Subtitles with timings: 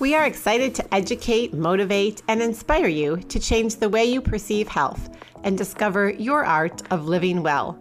[0.00, 4.66] We are excited to educate, motivate, and inspire you to change the way you perceive
[4.66, 5.10] health
[5.44, 7.78] and discover your art of living well.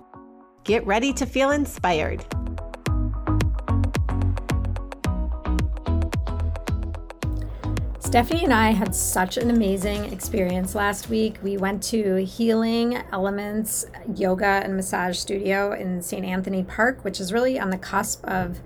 [0.65, 2.25] Get ready to feel inspired.
[7.99, 11.37] Stephanie and I had such an amazing experience last week.
[11.41, 16.25] We went to Healing Elements Yoga and Massage Studio in St.
[16.25, 18.59] Anthony Park, which is really on the cusp of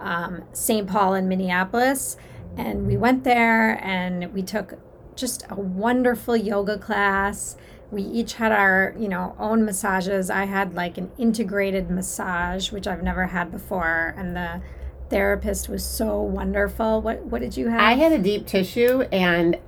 [0.00, 0.88] um, St.
[0.88, 2.16] Paul and Minneapolis.
[2.58, 4.78] And we went there and we took
[5.14, 7.56] just a wonderful yoga class.
[7.90, 10.28] We each had our, you know, own massages.
[10.28, 14.60] I had like an integrated massage, which I've never had before, and the
[15.08, 17.00] therapist was so wonderful.
[17.00, 17.80] What what did you have?
[17.80, 19.58] I had a deep tissue and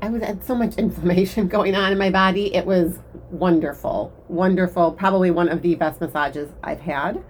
[0.00, 2.54] I was had so much inflammation going on in my body.
[2.54, 2.98] It was
[3.30, 4.92] wonderful, wonderful.
[4.92, 7.24] Probably one of the best massages I've had.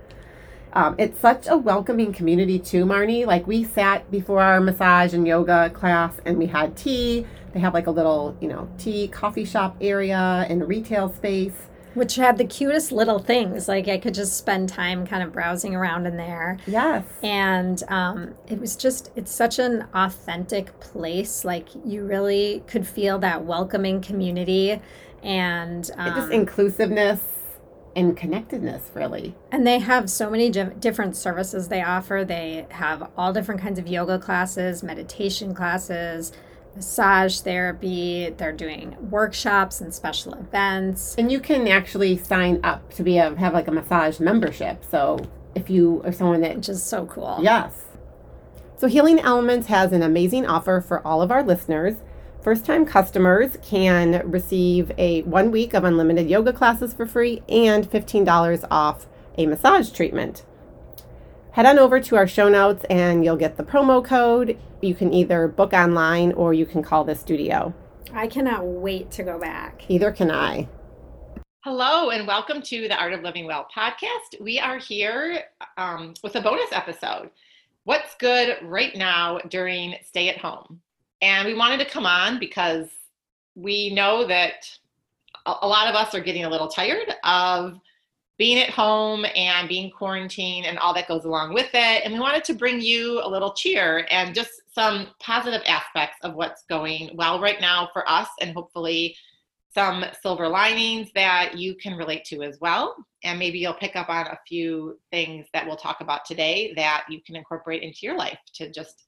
[0.75, 3.27] Um, it's such a welcoming community too, Marnie.
[3.27, 7.27] Like we sat before our massage and yoga class, and we had tea.
[7.53, 11.55] They have like a little, you know, tea coffee shop area and a retail space
[11.95, 13.69] which had the cutest little things.
[13.69, 16.59] Like I could just spend time kind of browsing around in there.
[16.67, 17.05] Yes.
[17.23, 21.45] And um, it was just, it's such an authentic place.
[21.45, 24.81] Like you really could feel that welcoming community
[25.23, 27.21] and um, just inclusiveness
[27.97, 29.35] and connectedness, really.
[29.53, 32.25] And they have so many different services they offer.
[32.27, 36.33] They have all different kinds of yoga classes, meditation classes
[36.75, 38.31] massage therapy.
[38.37, 41.15] They're doing workshops and special events.
[41.17, 44.85] And you can actually sign up to be a have like a massage membership.
[44.91, 45.19] So
[45.55, 47.39] if you are someone that which is so cool.
[47.43, 47.85] Yes.
[48.77, 51.95] So Healing Elements has an amazing offer for all of our listeners.
[52.45, 57.91] First time customers can receive a one week of unlimited yoga classes for free and
[57.91, 59.07] $15 off
[59.37, 60.45] a massage treatment
[61.55, 64.59] head on over to our show notes and you'll get the promo code.
[64.81, 67.73] You can either book online or you can call the studio.
[68.13, 69.85] I cannot wait to go back.
[69.89, 70.69] Either can I.
[71.61, 74.41] Hello, and welcome to the Art of Living Well podcast.
[74.41, 75.45] We are here
[75.77, 77.31] um, with a bonus episode.
[77.85, 80.81] What's good right now during stay at home?
[81.23, 82.89] And we wanted to come on because
[83.55, 84.69] we know that
[85.47, 87.79] a lot of us are getting a little tired of
[88.37, 92.05] being at home and being quarantined and all that goes along with it.
[92.05, 96.35] And we wanted to bring you a little cheer and just some positive aspects of
[96.35, 99.17] what's going well right now for us, and hopefully
[99.73, 102.97] some silver linings that you can relate to as well.
[103.23, 107.05] And maybe you'll pick up on a few things that we'll talk about today that
[107.09, 109.05] you can incorporate into your life to just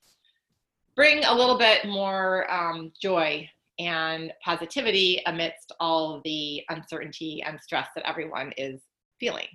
[0.96, 3.48] bring a little bit more um, joy
[3.78, 8.80] and positivity amidst all the uncertainty and stress that everyone is
[9.20, 9.46] feeling.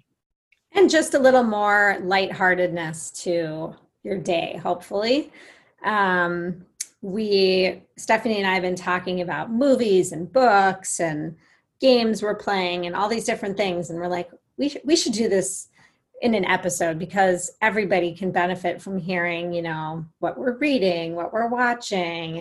[0.74, 5.31] And just a little more lightheartedness to your day, hopefully.
[5.84, 6.66] Um,
[7.02, 11.35] we, Stephanie and I have been talking about movies and books and
[11.81, 13.90] games we're playing and all these different things.
[13.90, 15.69] And we're like, we, sh- we should do this
[16.22, 21.34] in an episode because everybody can benefit from hearing, you know, what we're reading, what
[21.34, 22.36] we're watching,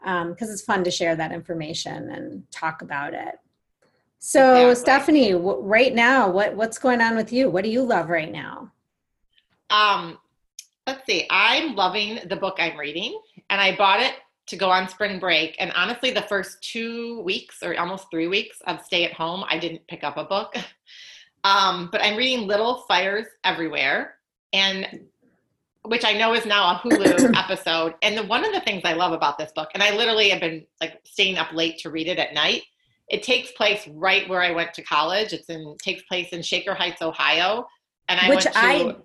[0.00, 3.38] because um, it's fun to share that information and talk about it.
[4.18, 4.74] So, exactly.
[4.74, 7.50] Stephanie, right now, what what's going on with you?
[7.50, 8.70] What do you love right now?
[9.70, 10.18] Um,
[10.86, 11.26] let's see.
[11.30, 14.14] I'm loving the book I'm reading, and I bought it
[14.46, 15.56] to go on spring break.
[15.58, 19.58] And honestly, the first two weeks or almost three weeks of stay at home, I
[19.58, 20.54] didn't pick up a book.
[21.44, 24.14] Um, but I'm reading Little Fires Everywhere,
[24.52, 25.06] and
[25.84, 27.94] which I know is now a Hulu episode.
[28.02, 30.40] And the, one of the things I love about this book, and I literally have
[30.40, 32.62] been like staying up late to read it at night,
[33.08, 35.32] it takes place right where I went to college.
[35.32, 37.66] It's in takes place in Shaker Heights, Ohio,
[38.08, 38.96] and I which went to, I.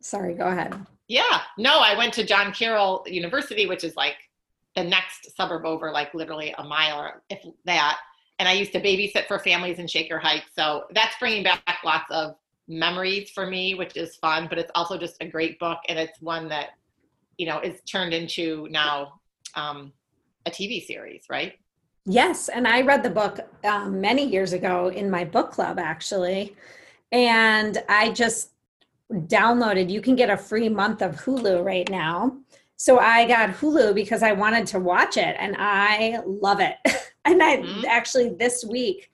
[0.00, 0.74] Sorry, go ahead.
[1.08, 4.16] Yeah, no, I went to John Carroll University, which is like
[4.74, 7.98] the next suburb over, like literally a mile or if that.
[8.38, 12.10] And I used to babysit for families in Shaker Heights, so that's bringing back lots
[12.10, 12.34] of
[12.66, 14.46] memories for me, which is fun.
[14.48, 16.70] But it's also just a great book, and it's one that
[17.38, 19.20] you know is turned into now
[19.54, 19.92] um,
[20.46, 21.54] a TV series, right?
[22.06, 26.54] Yes, and I read the book um, many years ago in my book club, actually.
[27.12, 28.50] And I just
[29.10, 32.36] downloaded, you can get a free month of Hulu right now.
[32.76, 36.76] so I got Hulu because I wanted to watch it and I love it.
[37.24, 37.84] and I Mhm.
[37.84, 39.10] actually this week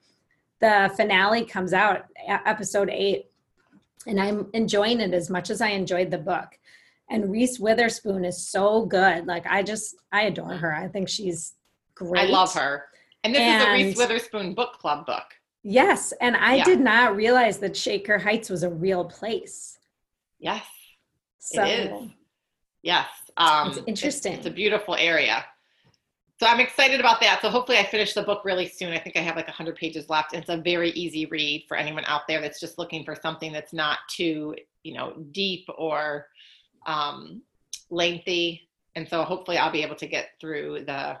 [0.59, 3.31] the finale comes out, episode eight,
[4.05, 6.57] and I'm enjoying it as much as I enjoyed the book.
[7.09, 9.25] And Reese Witherspoon is so good.
[9.27, 10.73] Like I just I adore her.
[10.73, 11.55] I think she's
[11.95, 12.23] great.
[12.23, 12.85] I love her.
[13.23, 15.25] And this is a Reese Witherspoon book club book.
[15.63, 16.63] Yes, and I Yeah.
[16.63, 19.77] did not realize that Shaker Heights was a real place.
[20.39, 20.65] Yes,
[21.37, 22.09] So is.
[22.81, 23.07] yes.
[23.37, 24.33] Um, It's interesting.
[24.33, 25.45] It's, a beautiful area.
[26.41, 27.39] So I'm excited about that.
[27.43, 28.93] So hopefully I finish the book really soon.
[28.93, 30.33] I think I have like 100 pages left.
[30.33, 33.73] It's a very easy read for anyone out there that's just looking for something that's
[33.73, 36.25] not too, you know, deep or
[36.87, 37.43] um,
[37.91, 38.67] lengthy.
[38.95, 41.19] And so hopefully I'll be able to get through the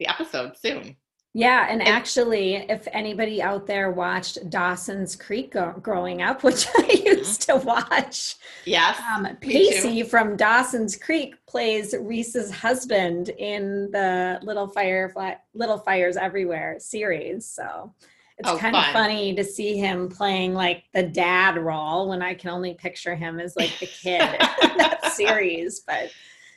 [0.00, 0.96] the episode soon.
[1.38, 7.02] Yeah, and actually, if anybody out there watched Dawson's Creek go- growing up, which I
[7.04, 8.98] used to watch, Yes.
[9.14, 9.28] um.
[9.42, 17.44] Pacey from Dawson's Creek plays Reese's husband in the Little Firefly, Little Fires Everywhere series.
[17.44, 17.92] So
[18.38, 22.32] it's Oh, kind of funny to see him playing like the dad role when I
[22.32, 24.22] can only picture him as like the kid
[24.62, 25.80] in that series.
[25.80, 26.10] But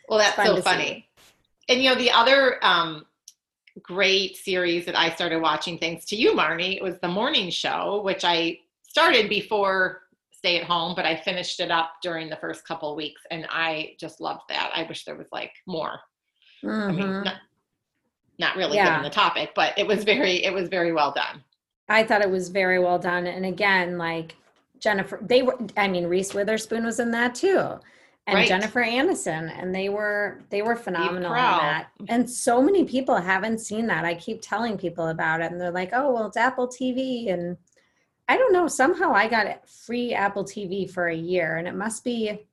[0.07, 0.69] Well, that's fun so to see.
[0.69, 1.09] funny.
[1.67, 3.05] And you know, the other um,
[3.83, 8.01] great series that I started watching, thanks to you, Marnie, It was the morning show,
[8.03, 12.65] which I started before Stay at Home, but I finished it up during the first
[12.67, 14.71] couple weeks, and I just loved that.
[14.73, 15.99] I wish there was like more.
[16.63, 17.25] I mean, Mhm.
[17.25, 17.35] not,
[18.37, 18.85] not really Yeah.
[18.85, 21.43] given the topic, but it was very, it was very well done.
[21.89, 23.27] I thought it was very well done.
[23.27, 24.35] And again, like
[24.79, 27.79] Jennifer, they were, I mean, Reese Witherspoon was in that too.
[28.29, 28.47] And Right.
[28.47, 31.87] Jennifer Aniston, and they were they were phenomenal in that.
[32.09, 34.05] And so many people haven't seen that.
[34.05, 37.57] I keep telling people about it, and they're like, "Oh, well, it's Apple TV." And
[38.27, 38.67] I don't know.
[38.67, 42.45] Somehow I got free Apple TV for a year, and it must be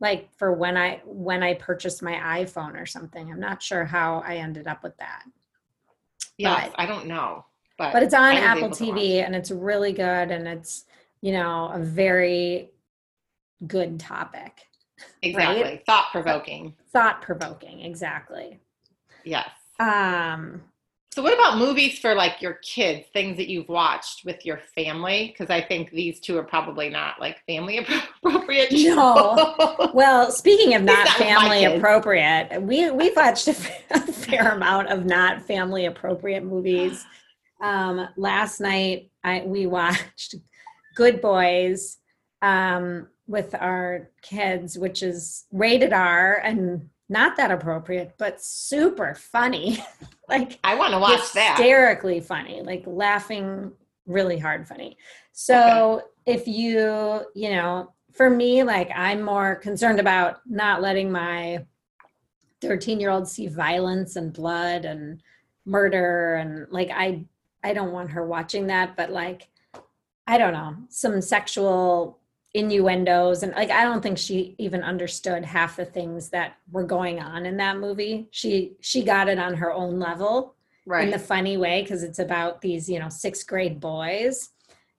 [0.00, 3.30] like for when I when I purchased my iPhone or something.
[3.30, 5.24] I'm not sure how I ended up with that.
[6.38, 7.44] Yeah, I don't know,
[7.76, 10.86] but but it's on Apple able to watch TV and it's really good and it's
[11.20, 12.70] you know a very
[13.66, 14.68] good topic
[15.22, 16.74] Exactly, thought provoking.
[16.92, 18.60] thought provoking exactly
[19.24, 19.48] Yes.
[19.78, 20.62] um
[21.14, 23.06] So, what about movies for like your kids?
[23.12, 25.28] Things that you've watched with your family?
[25.28, 27.78] Because I think these two are probably not like family
[28.24, 28.72] appropriate.
[28.72, 29.90] No.
[29.94, 33.54] well speaking of not not family appropriate we we've watched a
[33.90, 37.04] a fair amount of not family appropriate movies
[37.60, 40.34] um last night i we watched
[40.96, 41.98] good boys
[42.42, 49.78] um with our kids which is rated r and not that appropriate but super funny
[50.32, 51.56] like I want to watch that.
[51.56, 53.72] hysterically funny, like laughing
[54.06, 54.96] really hard funny.
[55.32, 61.64] So if you, you know, for me, like I'm more concerned about not letting my
[62.60, 65.22] 13 year old see violence and blood and
[65.64, 67.24] murder and like I
[67.62, 69.48] I don't want her watching that, but like
[70.26, 72.18] I don't know, some sexual
[72.54, 77.18] innuendos and like I don't think she even understood half the things that were going
[77.20, 78.28] on in that movie.
[78.30, 80.54] She she got it on her own level
[80.86, 81.04] right.
[81.04, 84.50] in the funny way because it's about these you know sixth grade boys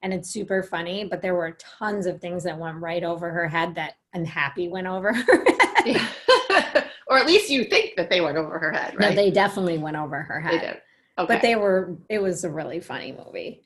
[0.01, 3.47] and it's super funny but there were tons of things that went right over her
[3.47, 5.45] head that unhappy went over her
[5.85, 6.01] head
[7.07, 9.15] or at least you think that they went over her head, no right?
[9.15, 10.81] they definitely went over her head They did.
[11.19, 11.33] Okay.
[11.33, 13.63] but they were it was a really funny movie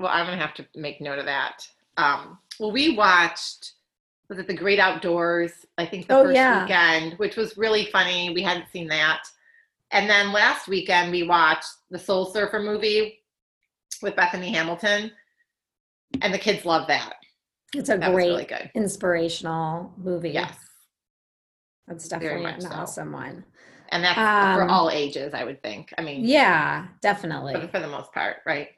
[0.00, 1.68] well, I'm gonna have to make note of that.
[1.98, 3.74] Um, well, we watched
[4.28, 5.52] was it the Great Outdoors?
[5.78, 6.48] I think the Oh, first yeah.
[6.48, 8.30] weekend, which was really funny.
[8.34, 9.22] We hadn't seen that,
[9.92, 13.20] and then last weekend we watched the Soul Surfer movie
[14.02, 15.12] with Bethany Hamilton,
[16.22, 17.14] and the kids love that.
[17.74, 18.70] it's a That great really good.
[18.74, 20.58] inspirational movie Yes,
[21.86, 22.68] that's definitely an so.
[22.68, 23.44] awesome one
[23.90, 25.92] and that's for Um, all ages, I would think.
[25.98, 28.68] I mean, yeah definitely for, for the most part, right?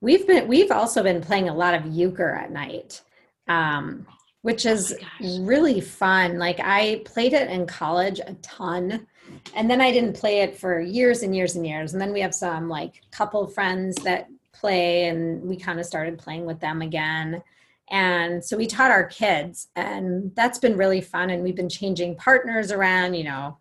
[0.00, 3.02] We've been we've also been playing a lot of euchre at night,
[3.48, 4.06] um,
[4.42, 6.38] which is Oh really fun.
[6.38, 9.06] Like I played it in college a ton,
[9.54, 11.92] and then I didn't play it for years and years and years.
[11.92, 16.18] And then we have some like couple friends that play, and we kind of started
[16.18, 17.42] playing with them again.
[17.90, 21.30] And so we taught our kids, and that's been really fun.
[21.30, 23.56] And we've been changing partners around, you know,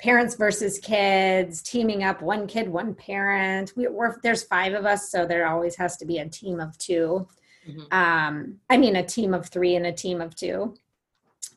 [0.00, 3.72] parents versus kids, teaming up one kid, one parent.
[3.76, 6.76] We, we're there's five of us, so there always has to be a team of
[6.78, 7.28] two.
[7.68, 7.92] Mhm.
[7.92, 10.74] Um, I mean, a team of three and a team of two.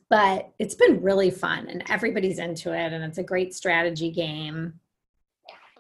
[0.10, 4.74] But it's been really fun, and everybody's into it, and it's a great strategy game.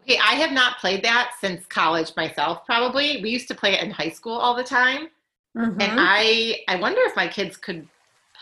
[0.03, 2.65] Okay, I have not played that since college myself.
[2.65, 5.09] Probably we used to play it in high school all the time.
[5.53, 5.81] Mhm.
[5.81, 7.85] and i i wonder if my kids could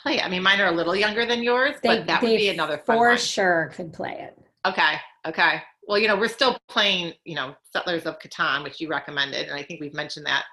[0.03, 0.23] play it?
[0.23, 2.95] I mean, mine are a little younger than yours, but that would be another fun
[2.97, 3.17] for one.
[3.17, 4.37] sure could play it.
[4.63, 4.99] Okay.
[5.25, 5.63] Okay.
[5.87, 9.57] Well, you know, we're still playing, you know, Settlers of Catan, which you recommended, and
[9.59, 10.45] I think we've mentioned that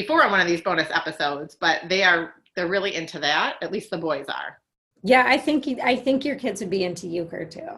[0.00, 1.56] before on one of these bonus episodes.
[1.58, 3.56] But they are they're really into that.
[3.62, 4.60] At least the boys are.
[5.02, 7.68] Yeah, I think I think your kids would be into euchre too.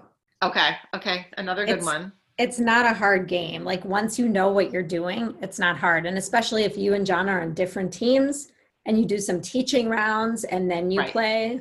[0.42, 0.70] Okay.
[0.94, 1.26] Okay.
[1.36, 2.12] Another good It's- one.
[2.38, 3.64] It's not a hard game.
[3.64, 6.06] Like once you know what you're doing, it's not hard.
[6.06, 8.52] And especially if you and John are on different teams
[8.86, 11.10] and you do some teaching rounds and then you Right.
[11.12, 11.60] play.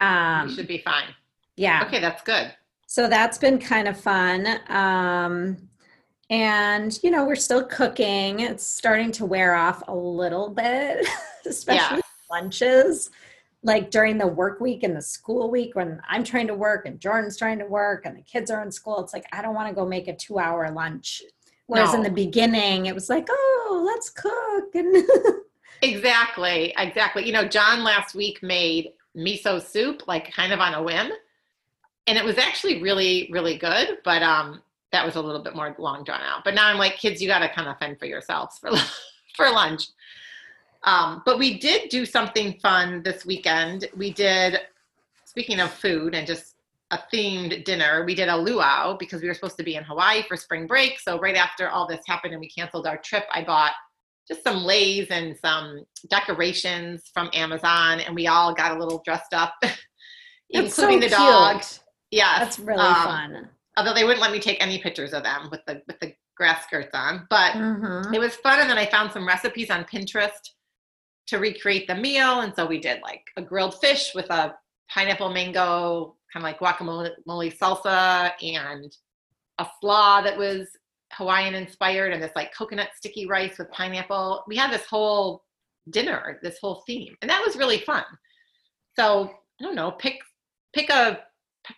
[0.00, 1.08] you Um, should be fine.
[1.56, 1.84] yeah.
[1.86, 2.54] Okay, that's good.
[2.86, 4.46] So that's been kind of fun.
[4.68, 5.68] Um,
[6.30, 8.40] and you know, we're still cooking.
[8.40, 11.06] It's starting to wear off a little bit,
[11.46, 12.00] especially Yeah.
[12.30, 13.10] lunches.
[13.62, 17.00] Like during the work week and the school week when I'm trying to work and
[17.00, 19.68] Jordan's trying to work and the kids are in school, it's like I don't want
[19.68, 21.22] to go make a two hour lunch.
[21.68, 24.72] Whereas in the beginning, it was like, oh, let's cook.
[24.74, 25.04] And
[25.82, 26.72] Exactly.
[26.78, 27.26] Exactly.
[27.26, 31.10] You know, John last week made miso soup, like kind of on a whim.
[32.06, 33.98] And it was actually really, really good.
[34.04, 34.62] But um
[34.92, 36.44] that was a little bit more long drawn out.
[36.44, 38.70] But now I'm like, kids, you gotta kind of fend for yourselves for
[39.36, 39.88] for lunch.
[40.84, 43.88] Um, but we did do something fun this weekend.
[43.96, 44.60] We did,
[45.24, 46.54] speaking of food and just
[46.92, 50.22] a themed dinner, we did a luau because we were supposed to be in Hawaii
[50.22, 51.00] for spring break.
[51.00, 53.72] So right after all this happened and we canceled our trip, I bought
[54.28, 59.34] just some leis and some decorations from Amazon, and we all got a little dressed
[59.34, 59.54] up,
[60.50, 61.60] It's so including the dog.
[61.60, 61.80] cute.
[62.12, 63.48] Yes, That's really um, fun.
[63.76, 66.64] Although they wouldn't let me take any pictures of them with the with the grass
[66.64, 68.14] skirts on, but Mhm.
[68.14, 68.60] it was fun.
[68.60, 70.50] And then I found some recipes on Pinterest
[71.28, 74.56] to recreate the meal, and so we did like a grilled fish with a
[74.88, 78.96] pineapple mango kind of like guacamole salsa and
[79.58, 80.68] a slaw that was
[81.12, 84.44] Hawaiian inspired and this like coconut sticky rice with pineapple.
[84.46, 85.44] We had this whole
[85.90, 88.04] dinner, this whole theme, and that was really fun.
[88.96, 89.30] So
[89.60, 90.18] I don't know, pick
[90.74, 91.24] pick a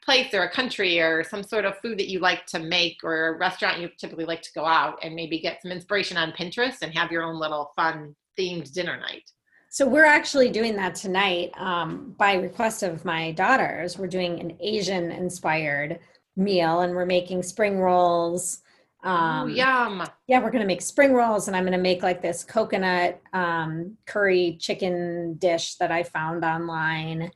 [0.05, 3.29] place or a country or some sort of food that you like to make or
[3.29, 6.83] a restaurant you typically like to go out and maybe get some inspiration on Pinterest
[6.83, 9.31] and have your own little fun themed dinner night.
[9.71, 13.99] So we're actually doing that tonight um, by request of my daughters.
[13.99, 15.99] We're doing an Asian inspired
[16.37, 18.63] meal and we're making spring rolls.
[19.05, 20.07] Um, yum.
[20.27, 23.21] yeah, we're going to make spring rolls and I'm going to make like this coconut
[23.33, 27.31] um, curry chicken dish that I found online.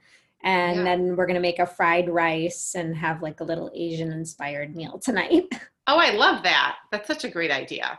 [0.45, 0.85] And Yeah.
[0.85, 4.75] then we're going to make a fried rice and have like a little Asian inspired
[4.75, 5.45] meal tonight.
[5.89, 6.77] Oh, I love that.
[6.93, 7.99] That's such a great idea.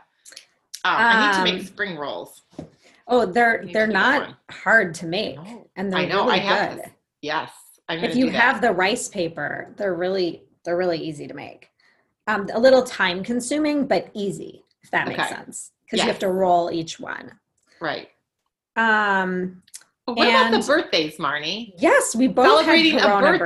[0.86, 2.40] Um, I need to Um, make spring rolls.
[3.06, 6.24] Oh, they're they're not hard to make Oh, and they're I know.
[6.24, 6.84] really I have good.
[6.84, 6.92] this.
[7.20, 7.50] Yes.
[7.90, 11.68] If you have the rice paper they're really they're really easy to make
[12.26, 15.34] um, a little time consuming but easy if that makes Okay.
[15.34, 17.32] sense because you have to roll each one
[17.80, 18.08] right.
[18.76, 19.62] um,
[20.06, 21.72] What about the birthdays, Marnie?
[21.78, 23.38] yes we both Celebrating a birthday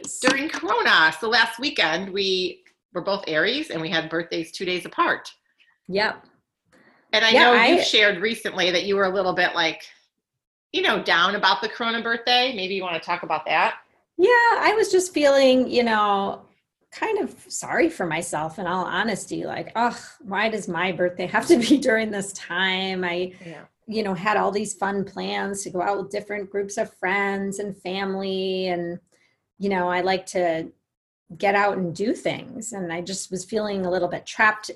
[0.00, 1.12] birthdays during Corona.
[1.20, 2.62] So last weekend we
[2.94, 5.30] were both Aries and we had birthdays two days apart.
[5.88, 6.24] yep
[7.12, 9.82] And I Yeah, know I- you shared recently that you were a little bit like,
[10.72, 12.54] you know, down about the Corona birthday.
[12.54, 13.76] Maybe you want to talk about that.
[14.16, 16.42] yeah i was just feeling you know
[16.92, 21.46] kind of sorry for myself in all honesty like oh why does my birthday have
[21.46, 23.62] to be during this time i Yeah.
[23.90, 27.58] You know had all these fun plans to go out with different groups of friends
[27.58, 29.00] and family and
[29.58, 30.70] you know i like to
[31.36, 32.72] get out and do things.
[32.72, 34.70] And i just was feeling a little bit trapped.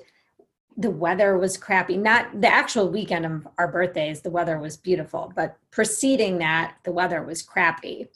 [0.77, 1.97] The weather was crappy.
[1.97, 6.91] Not the actual weekend of our birthdays the weather was beautiful but preceding that the
[6.91, 8.07] weather was crappy.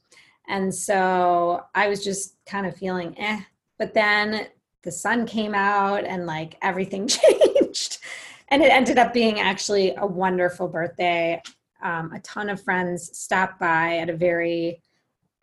[0.47, 3.41] And so i was just kind of feeling eh.
[3.77, 4.47] But then
[4.83, 7.99] the sun came out and like everything changed
[8.49, 11.41] and it ended up being actually a wonderful birthday.
[11.81, 14.81] Um, a ton of friends stopped by at a very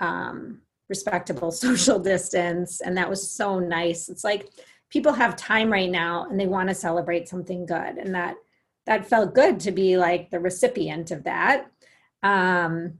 [0.00, 4.08] um, respectable social distance, and that was so nice.
[4.08, 4.48] It's like
[4.90, 8.36] people have time right now, and they want to celebrate something good, and that
[8.86, 11.66] that felt good to be like the recipient of that.
[12.22, 12.98] Um,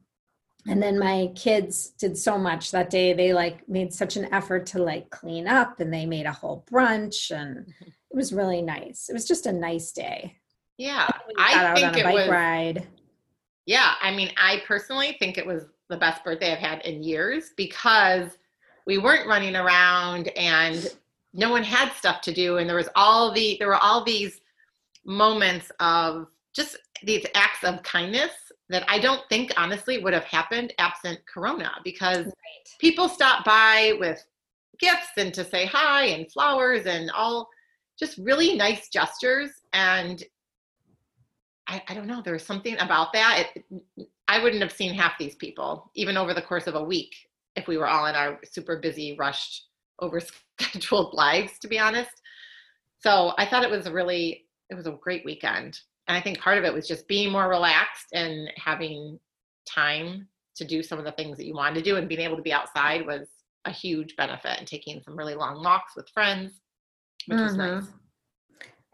[0.69, 3.13] and then my kids did so much that day.
[3.13, 6.65] They like made such an effort to like clean up, and they made a whole
[6.71, 7.73] brunch and
[8.06, 9.09] it was really nice.
[9.09, 10.35] It was just a nice day.
[10.79, 11.09] Yeah.
[11.29, 12.87] We got I out think on a it bike was, ride.
[13.67, 13.95] yeah.
[14.01, 18.31] I mean, I personally think it was the best birthday I've had in years because
[18.87, 20.95] we weren't running around and
[21.33, 22.57] no one had stuff to do.
[22.59, 24.41] And there was all the, there were all these
[25.05, 28.33] moments of just these acts of kindness
[28.69, 32.33] that I don't think honestly would have happened absent Corona because
[32.81, 34.25] people stopped by with
[34.79, 37.49] gifts and to say hi and flowers and all
[37.99, 40.25] just really nice gestures and
[41.69, 43.65] I, I don't know there's something about that it,
[44.29, 47.15] I wouldn't have seen half these people, even over the course of a week,
[47.55, 49.69] if we were all in our super busy, rushed,
[50.01, 52.23] overscheduled lives, to be honest.
[52.99, 55.79] So I thought it was a really, it was a great weekend.
[56.09, 59.19] And I think part of it was just being more relaxed and having
[59.69, 62.37] time to do some of the things that you wanted to do and being able
[62.37, 63.29] to be outside was
[63.65, 66.61] a huge benefit and taking some really long walks with friends,
[67.27, 67.57] which was Mhm.
[67.59, 67.85] nice.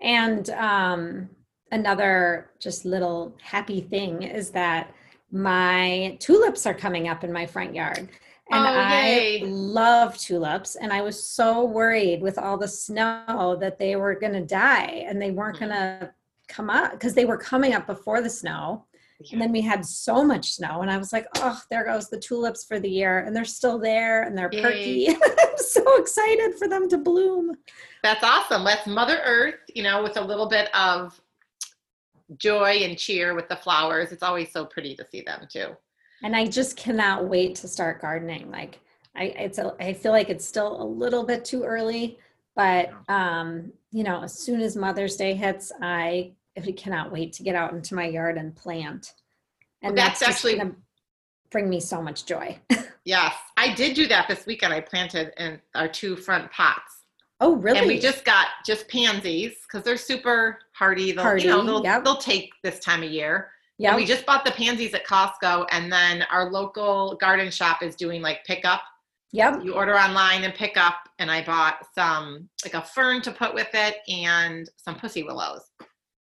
[0.00, 1.30] And um,
[1.70, 4.92] another just little happy thing is that
[5.30, 8.08] my tulips are coming up in my front yard.
[8.50, 10.76] And Oh, I love tulips.
[10.76, 15.04] And I was so worried with all the snow that they were going to die
[15.06, 15.60] and they weren't Mhm.
[15.60, 16.14] going to
[16.48, 18.84] come up because they were coming up before the snow.
[19.30, 22.18] And then we had so much snow, and I was like, oh, there goes the
[22.18, 23.20] tulips for the year.
[23.20, 25.08] And they're still there and they're perky.
[25.10, 27.56] I'm so excited for them to bloom.
[28.02, 28.64] That's awesome.
[28.64, 31.20] Let's Mother Earth, you know, with a little bit of
[32.38, 34.12] joy and cheer with the flowers.
[34.12, 35.76] It's always so pretty to see them too.
[36.24, 38.78] and i just cannot wait to start gardening like
[39.16, 42.16] i it's a, i feel like it's still a little bit too early
[42.54, 47.32] but um you know as soon as mother's day hits i if we cannot wait
[47.34, 49.14] to get out into my yard and plant
[49.82, 50.76] and Well, that's, that's actually gonna
[51.50, 52.58] bring me so much joy
[53.04, 54.72] Yes, I did do that this weekend.
[54.72, 57.04] I planted in our two front pots.
[57.40, 61.12] oh really And we just got just pansies because they're super hardy.
[61.12, 62.04] They'll, Hardy, you know, they'll, yep.
[62.04, 63.50] they'll take this time of year.
[63.78, 67.96] yeah we just bought the pansies at Costco, and then our local garden shop is
[67.96, 68.82] doing like pickup.
[69.32, 73.32] yep You order online and pick up, and I bought some like a fern to
[73.32, 75.62] put with it and some pussy willows.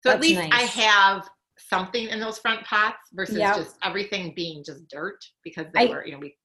[0.03, 1.29] So at That's least I have
[1.59, 3.57] something in those front pots versus Yep.
[3.57, 6.37] just everything being just dirt because they I- were, you know, we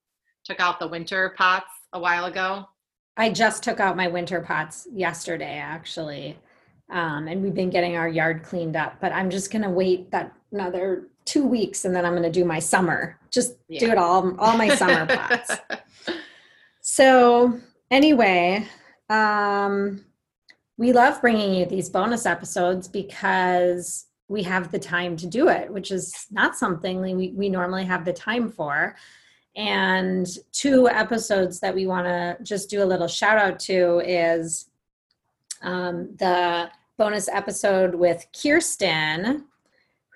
[0.46, 2.66] took out the winter pots a while ago.
[3.18, 6.38] I just took out my winter pots yesterday, actually.
[6.92, 10.34] Um, and we've been getting our yard cleaned up, but I'm just gonna wait that
[10.52, 13.20] another two weeks and then I'm gonna do my summer.
[13.32, 15.52] Just do it all, all my summer pots.
[16.82, 17.60] So
[17.92, 18.66] anyway,
[19.10, 20.06] um,
[20.78, 25.72] we love bringing you these bonus episodes because we have the time to do it,
[25.72, 28.96] which is not something we, we normally have the time for.
[29.56, 34.70] And two episodes that we want to just do a little shout out to is
[35.64, 39.46] um, the bonus episode with Kirsten,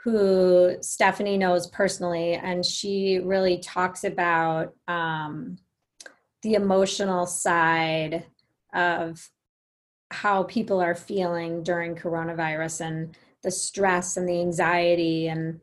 [0.03, 5.57] who Stephanie knows personally, and she really talks about um,
[6.43, 8.25] the emotional side
[8.73, 9.29] of
[10.13, 15.59] how people are feeling during coronavirus and the stress and the anxiety and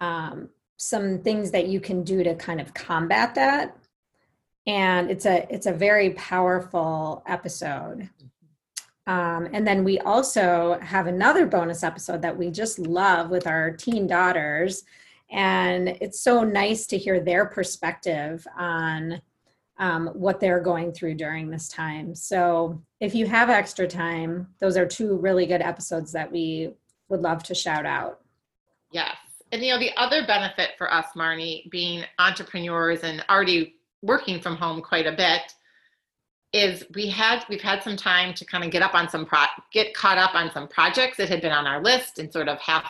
[0.00, 3.76] um, some things that you can do to kind of combat that.
[4.66, 8.08] And it's a it's a very powerful episode.
[9.06, 13.70] Um, and then we also have another bonus episode that we just love with our
[13.70, 14.84] teen daughters.
[15.30, 19.20] And it's so nice to hear their perspective on
[19.78, 24.76] um, what they're going through during this time so if you have extra time those
[24.76, 26.70] are two really good episodes that we
[27.08, 28.20] would love to shout out
[28.94, 29.16] Yes.
[29.50, 34.56] And you know, the other benefit for us, Marnie, being entrepreneurs and already working from
[34.56, 35.42] home quite a bit,
[36.52, 39.40] is we had we've had some time to kind of get up on some pro
[39.72, 42.58] get caught up on some projects that had been on our list and sort of
[42.60, 42.88] half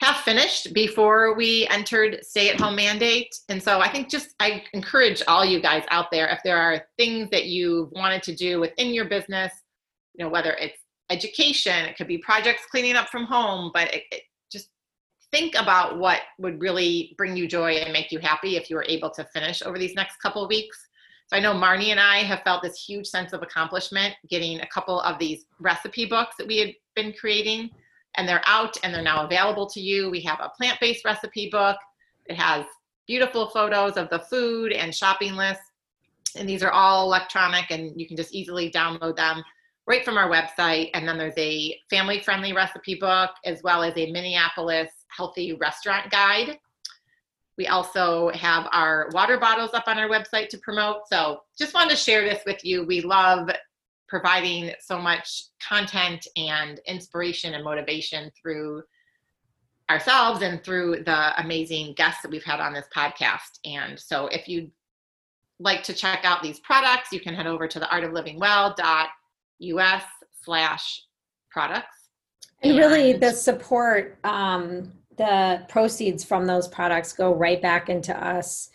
[0.00, 3.34] half finished before we entered stay at home mandate.
[3.48, 6.82] And so I think just I encourage all you guys out there if there are
[6.98, 9.52] things that you wanted to do within your business,
[10.14, 10.78] you know, whether it's
[11.10, 14.70] education, it could be projects cleaning up from home, but it, it just
[15.32, 18.86] think about what would really bring you joy and make you happy if you were
[18.88, 20.78] able to finish over these next couple of weeks.
[21.26, 24.66] So I know Marnie and I have felt this huge sense of accomplishment getting a
[24.68, 27.70] couple of these recipe books that we had been creating
[28.16, 30.10] and they're out and they're now available to you.
[30.10, 31.76] We have a plant-based recipe book.
[32.26, 32.64] It has
[33.06, 35.64] beautiful photos of the food and shopping lists.
[36.36, 39.42] And these are all electronic and you can just easily download them
[39.86, 40.90] right from our website.
[40.94, 46.10] And then there's a family friendly recipe book as well as a Minneapolis healthy restaurant
[46.10, 46.58] guide.
[47.58, 51.08] We also have our water bottles up on our website to promote.
[51.08, 52.86] So just wanted to share this with you.
[52.86, 53.50] We love
[54.10, 58.82] providing so much content and inspiration and motivation through
[59.88, 63.60] ourselves and through the amazing guests that we've had on this podcast.
[63.64, 64.70] And so if you'd
[65.60, 70.02] like to check out these products, you can head over to the artoflivingwell.us
[70.44, 71.02] slash
[71.50, 71.96] products.
[72.62, 78.70] And really, the support, um, the proceeds from those products go right back into us,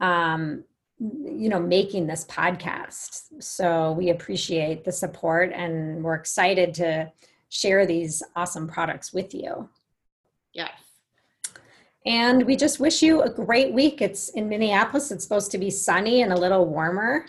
[0.00, 0.64] um,
[1.00, 3.42] you know, making this podcast.
[3.42, 7.12] So we appreciate the support and we're excited to
[7.48, 9.68] share these awesome products with you.
[10.52, 10.72] Yes.
[12.04, 14.00] And we just wish you a great week.
[14.00, 17.26] It's in Minneapolis, it's supposed to be sunny and a little warmer.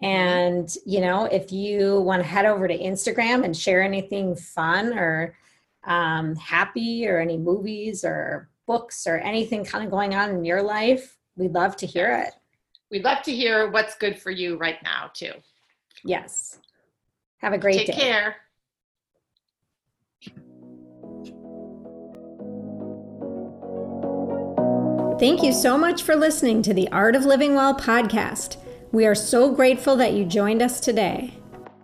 [0.00, 4.98] And, you know, if you want to head over to Instagram and share anything fun
[4.98, 5.36] or
[5.84, 10.62] um, happy or any movies or books or anything kind of going on in your
[10.62, 12.34] life, we'd love to hear it.
[12.92, 15.32] We'd love to hear what's good for you right now, too.
[16.04, 16.58] Yes.
[17.38, 17.92] Have a great Take day.
[17.94, 18.36] Take care.
[25.18, 28.58] Thank you so much for listening to the Art of Living Well podcast.
[28.92, 31.32] We are so grateful that you joined us today.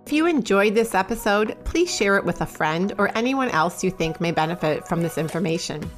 [0.04, 3.90] If you enjoyed this episode, please share it with a friend or anyone else you
[3.90, 5.90] think may benefit from this information.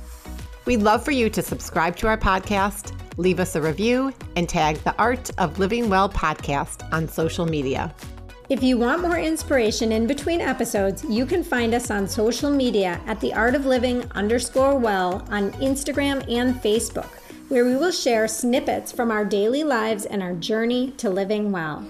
[0.67, 4.77] We'd love for you to subscribe to our podcast, leave us a review, and tag
[4.79, 7.95] the Art of Living Well podcast on social media.
[8.49, 13.01] If you want more inspiration in between episodes, you can find us on social media
[13.07, 17.11] at the Art of Living underscore well on Instagram and Facebook,
[17.49, 21.85] where we will share snippets from our daily lives and our journey to living well.